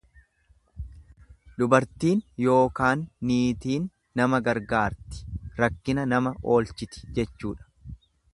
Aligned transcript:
Dubartiin 1.61 2.23
yookaan 2.45 3.03
niitiin 3.33 3.85
nama 4.23 4.41
gargaarti, 4.49 5.23
rakkina 5.63 6.09
nama 6.17 6.35
oolchiti 6.57 7.07
jechuudha. 7.21 7.71